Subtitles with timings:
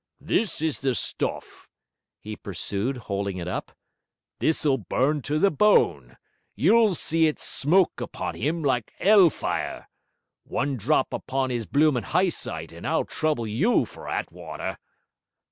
[0.19, 1.69] 'This is the stuff!'
[2.19, 3.71] he pursued, holding it up.
[4.39, 6.17] 'This'll burn to the bone;
[6.55, 9.87] you'll see it smoke upon 'im like 'ell fire!
[10.43, 14.79] One drop upon 'is bloomin' heyesight, and I'll trouble you for Attwater!'